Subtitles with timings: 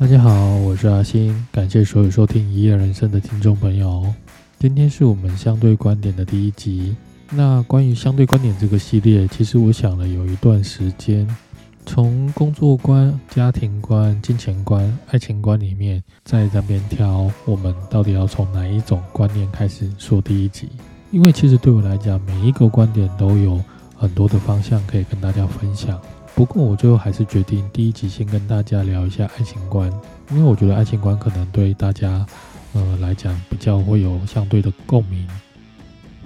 [0.00, 4.06] 大家好，我是阿星，感谢所有收听《一夜人生》的听众朋友。
[4.58, 6.96] 今天是我们相对观点的第一集。
[7.28, 11.28] 那关于相对观点这个系列，其实我想了有一段时间，
[11.84, 20.70] 从工作观、家庭观、金钱观、爱情观里面，在那边挑，我们到底要从哪一种观念开始说第一集？
[21.10, 23.62] 因为其实对我来讲，每一个观点都有
[23.94, 26.00] 很多的方向可以跟大家分享。
[26.34, 29.92] 不过我最后还是决定第一集先跟大家聊一下爱情观，
[30.30, 32.24] 因为我觉得爱情观可能对大家，
[32.72, 35.28] 呃来讲比较会有相对的共鸣。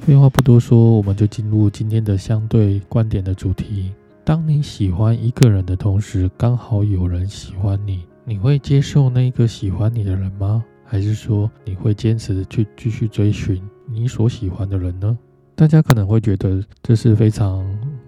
[0.00, 3.92] 废话不多说，我们就进入今天的相对观点的主题。
[4.22, 10.64] 当你喜欢一个人的同时，刚好有人喜欢你，你会接受那个喜欢你的人吗？
[10.84, 15.18] 还是说你会坚持去继续追寻你所喜欢的人呢？
[15.56, 17.64] 大家可能会觉得这是非常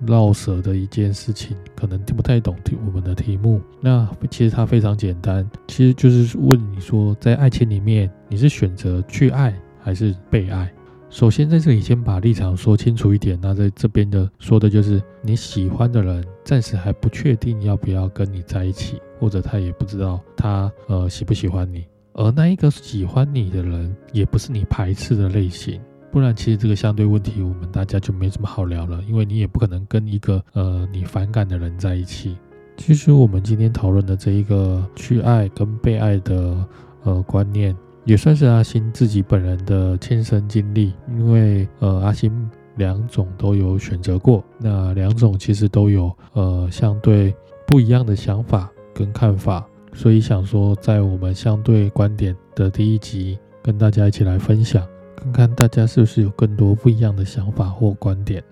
[0.07, 3.61] 绕舌的一件事情，可能听不太懂题我们的题目。
[3.81, 10.73] 那其实它非常简单，其实就是问你说，在爱情里面，你是选择去爱还是被爱？
[11.09, 13.39] 首先在这里先把立场说清楚一点。
[13.41, 21.87] 那在这边的说的就是你喜欢的人，暂时还不确定要不要跟你在一起，或者他也不知道他呃喜不喜欢你。
[22.13, 25.81] 而那一个喜欢你的人，也不是你排斥的类型。
[26.17, 32.39] 不然，其实这个相对问题，我们大家就没什么好聊了，因为你也不可能跟一个呃你反感的人在一起。
[32.79, 36.67] 其实我们今天讨论的这一个去爱跟被爱的
[37.03, 42.33] 呃观念，也算是阿星自己本人的亲身经历，因为呃阿星
[42.77, 54.83] 两种都有选择过，那两种其实都有呃相对不一样的想法跟看法，所以想说在我们相对观点的第一集，跟大家一起来分享。
[55.17, 58.43] 看看大家是不是有更多不一样的想法或观点。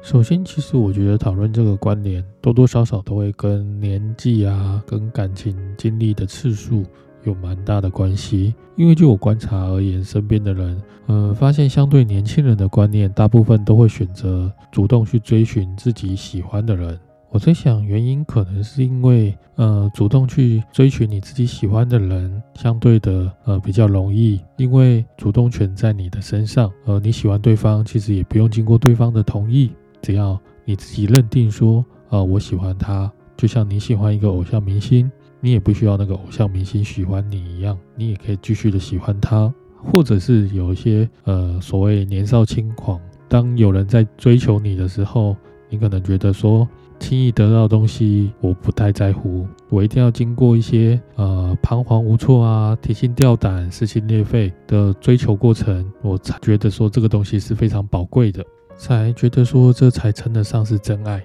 [0.00, 6.84] 首先，其实我觉得讨论这个观点，多多少少都会跟年纪啊、跟感情经历的次数
[7.22, 8.54] 有蛮大的关系。
[8.74, 16.98] 因为就我观察而言，身边的人，呃，发现相对年轻人的观念，大部分都会选择主动去追寻自己喜欢的人。
[17.32, 29.70] 我在想，原因可能是因为，呃，主动去追寻你自己喜欢的人，相对的，呃，比较容易，因为主动权在你的身上，呃，你喜欢对方，其实也不用经过对方的同意，
[30.02, 35.10] 只要你自己认定说，呃，我喜欢他，就像你喜欢一个偶像明星，
[35.40, 39.50] 你也不需要那个偶像明星喜欢你一样，你也可以继续的喜欢他，
[39.82, 45.34] 或者是有一些，呃，所谓年少轻狂，当有人在追求你的时候，
[45.70, 46.68] 你可能觉得说。
[47.02, 49.44] 轻易得到的东西，我不太在乎。
[49.68, 58.44] 我一定要经过一些呃彷徨无措啊、提心吊胆、撕心裂肺的追求过程，我才觉得说这个东西是非常宝贵的，
[58.76, 61.20] 才觉得说这才称得上是真爱。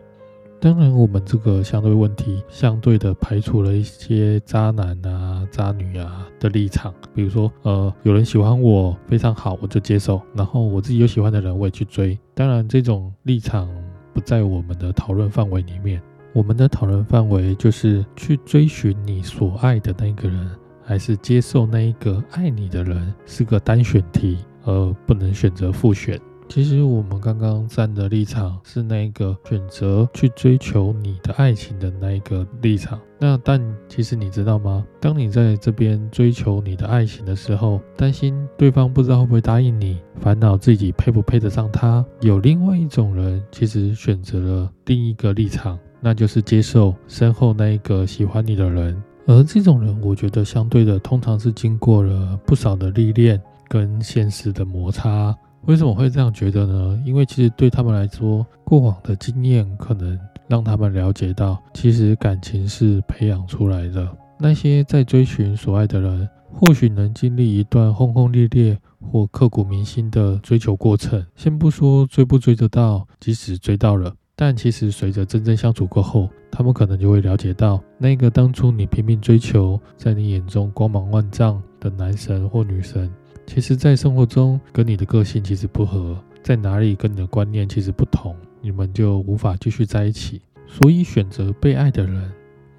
[0.60, 6.92] 当然，我们这个相对问题，相对的排除了一些渣男啊、渣女啊的立场。
[7.14, 12.18] 比如说，呃，有人喜欢我非常好，我就接受；然后我自己有喜欢的人，我也去追。
[12.34, 13.70] 当然，这种立场。
[14.18, 16.02] 不在我们的讨论范围里面。
[16.34, 20.50] 我们的讨论范围就是去追寻你所爱的那个人，
[20.84, 26.20] 还是接受那一个爱你的人，是个单选题，而不能选择复选。
[26.50, 33.00] 其实我们刚刚站的立场是那个选择去追求你的爱情的那一个立场。
[33.20, 34.86] 那但其实你知道吗？
[35.00, 42.06] 当你在这边追求你的爱情的时候，担心对方不知道会不会答应你，烦恼自己配不配得上他。
[42.22, 49.02] 有另外一种人，其实选择了另一个立场，那就是接受身后那一个喜欢你的人。
[49.26, 55.36] 而这种人，我觉得相对的，通常是经过了不少的历练跟现实的摩擦。
[55.68, 57.04] 为什么会这样觉得呢？
[57.06, 60.18] 因为其实对他们来说，过往的经验可能
[60.48, 64.10] 让他们了解到，其实感情是培养出来的。
[64.40, 71.26] 那些在追寻所爱的人，或许能经历一段轰轰烈烈或刻骨铭心的追求过程。
[71.36, 83.12] 先不说追不追得到，即使追到了，但其实随着真正相处过后，他们可能就会了解到，那个当初你拼命追求，在你眼中光芒万丈的男神或女神。
[83.48, 90.42] 其实，在生活中跟你的个性其实不合，在哪里跟你的观念其实不同，你们就无法继续在一起。
[90.68, 92.30] 所以，选择被爱的人，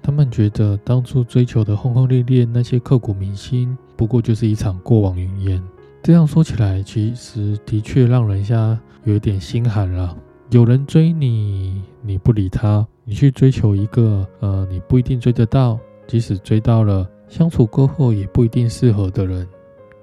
[0.01, 5.61] 他们觉得当初追求的轰轰烈烈，那些刻骨铭心，不过就是一场过往云烟。
[6.03, 10.15] 这样说起来，其实的确让人家有一点心寒了。
[10.51, 19.47] 有人追你，你不理他，你去追求一个呃，你不一定追得到，即使追到了，相处过后也不一定适合的人。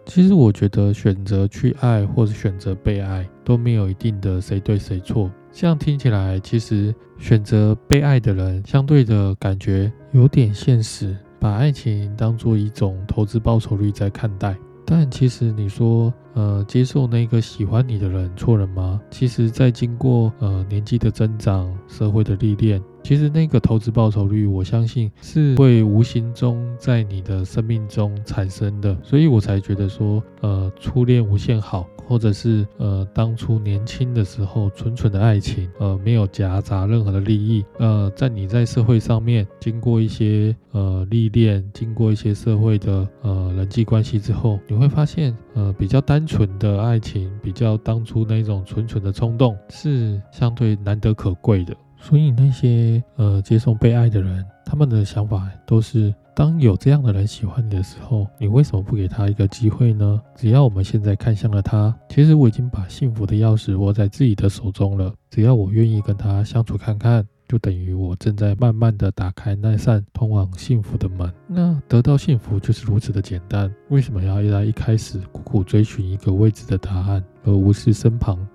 [0.07, 5.31] 其实我觉得选择去爱或者选择被爱都没有一定的谁对谁错。
[5.53, 14.57] 这样听起来，其实选择被爱的人相对的感觉有点现实，把爱情当做一种投资报酬率在看待。
[14.89, 19.01] 但其实你说，呃，接受那个喜欢你的人错了吗？
[19.11, 28.97] 其实，在经过呃年纪的增长、社会的历练，其实那个投资报酬率，我相信是会无形中在你的生命中产生的。
[29.03, 31.85] 所以我才觉得说，呃，初恋无限好。
[32.07, 51.77] 或者是呃，当初年轻的时候纯纯的爱情，呃，没有夹杂任何的利益，呃，在你在社会上面经过一些呃历练，经过一些社会的呃人际关系之后，你会发现，呃，比较单纯的爱情，比较当初那种纯纯的冲动，是相对难得可贵的。
[51.99, 56.15] 所以那些呃接受被爱的人，他们的想法都是。
[56.37, 60.21] 当有这样的人喜欢你的时候，你为什么不给他一个机会呢？
[60.35, 65.15] 只要我们现在看向了他，其实我已经把幸福的钥匙握在自己的手中了。
[65.31, 71.33] 只要我愿意跟他相处看看，就等于我正在慢慢的打开那扇通往幸福的门。
[71.47, 78.47] 那得到幸福就是如此的简单，为什么要在一开始苦苦追寻一个未知的答案，而无视身旁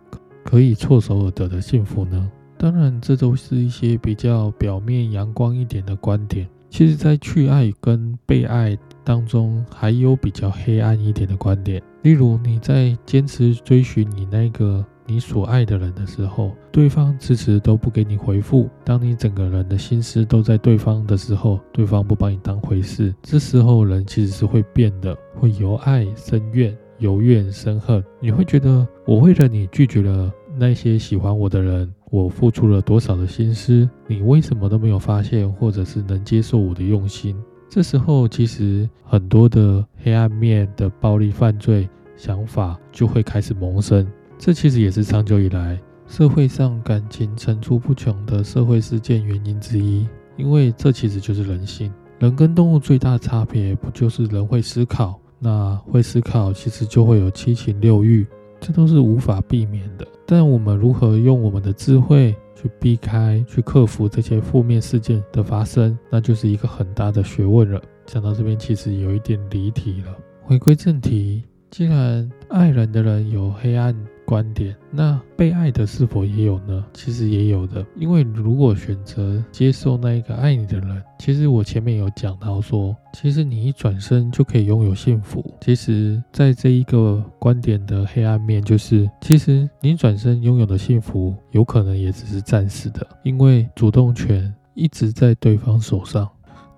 [0.45, 2.31] 可以唾手而得的幸福呢？
[2.59, 6.47] 当然，这都是一些比较表面阳光一点的观点。
[6.71, 11.83] 其实，在去爱跟被爱当中，还有比较黑暗一点的观点。
[12.01, 18.69] 例如，你在坚持追寻你那个你所爱的人的时候，对方迟迟都不给你回复。
[18.85, 23.13] 当你整个人的心思都在对方的时候，对方不把你当回事。
[23.21, 28.01] 这时候，人其实是会变的，会由爱生怨，由怨生恨。
[28.21, 31.93] 你会觉得，我为了你拒绝了那些喜欢我的人。
[32.11, 37.35] 我付出了多少的心思，你为什么都没有发现，或者是能接受我的用心？
[37.69, 44.05] 这时候，其实很多的黑暗面的暴力犯罪想法就会开始萌生。
[44.37, 50.05] 这其实也是长久以来社会上感情层出不穷的社会事件原因之一。
[50.35, 51.93] 因为这其实就是人性。
[52.19, 55.17] 人跟动物最大的差别，不就是人会思考？
[55.39, 58.27] 那会思考，其实就会有七情六欲。
[58.61, 67.81] 这都是无法避免的，但我们如何用我们的智慧去避开、去克服这些负面事件的发生，那就是一个很大的学问了。
[68.05, 70.15] 讲到这边，其实有一点离题了。
[70.43, 73.95] 回归正题，既然爱人的人有黑暗。
[74.31, 76.85] 观点，那被爱的是否也有呢？
[76.93, 85.43] 其实也有的，因为如果选择接受那一个爱你的人，其实我前面有讲到说，其实你一转身就可以拥有幸福。
[85.59, 96.25] 其实，在这一个观点的黑暗面，就是其实你转身拥有的幸福，有可能也只是暂时的，因为主动权一直在对方手上。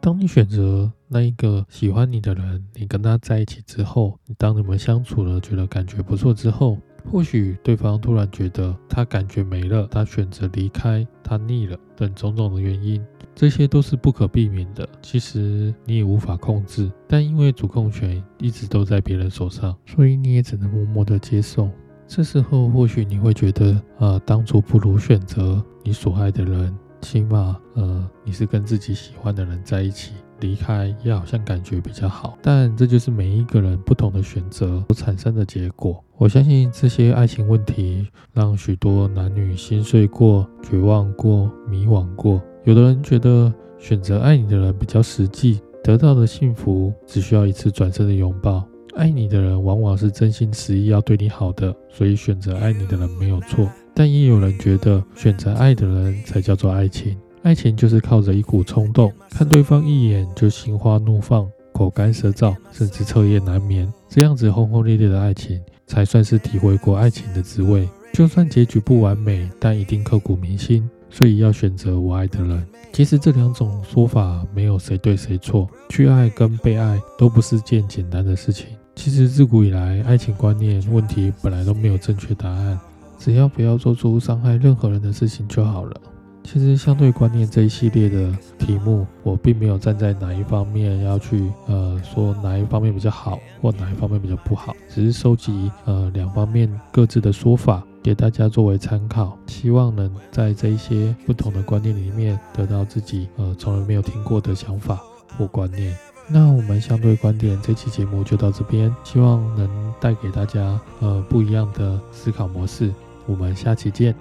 [0.01, 6.79] 当你选择那一个喜欢你的人，你跟他在一起之后，你当你们相处了，觉得感觉不错之后。
[7.11, 13.05] 或许对方突然觉得他感觉没了，他选择离开，他腻了等种种的原因，
[13.35, 14.87] 这些都是不可避免的。
[15.01, 21.69] 其实你也无法控制，但因为主控权一直都在别人手上，所以你也只能默默的接受。
[22.07, 30.13] 这时候或许你会觉得，呃，当初不如选择你所爱的人，起码，呃，你是跟自己喜欢的人在一起。
[30.39, 36.03] 离开也好像感觉比较好，但这就是每一个人不同的选择所产生的结果。
[36.17, 42.41] 我相信这些爱情问题让许多男女心碎过、绝望过、迷惘过。
[42.65, 48.67] 有的人觉得选择爱你的人比较实际，得到的幸福只需要一次转身的拥抱。
[48.97, 53.69] 爱你的人往往是真心实意要对你好的，所以选择爱你的人没有错。
[53.93, 57.17] 但也有人觉得选择爱的人才叫做爱情。
[57.43, 63.91] 爱情就是靠着一股冲动，看对方一眼就心花怒放、口干舌燥，甚至彻夜难眠。
[64.07, 67.87] 这样子轰轰烈烈的爱情，才算是体会过爱情的滋味。
[68.13, 70.89] 就算结局不完美，但一定刻骨铭心。
[71.09, 72.65] 所以要选择我爱的人。
[72.91, 78.67] 其实这两种说法没有谁对谁错，去爱跟被爱都不是件简单的事情。
[78.95, 82.79] 其实自古以来，爱情观念问题本来都没有正确答案，
[83.17, 86.01] 只要不要做出伤害任何人的事情就好了。
[86.43, 88.29] 其实相对观念这一系列的
[88.59, 104.99] 题目，我并没有站在哪一方面要去呃说哪一方面比较好或哪一方面比较不好，只是收集呃两方面各自的说法给大家作为参考，希望能在这一些不同的观念里面得到自己呃从来没有听过的想法
[105.37, 105.95] 或观念。
[106.27, 112.91] 那我们相对观点这期节目就到这边，希望能带给大家呃不一样的思考模式。
[113.25, 114.15] 我们下期见。